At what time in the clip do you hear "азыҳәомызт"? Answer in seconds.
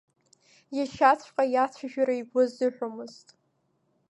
2.45-3.27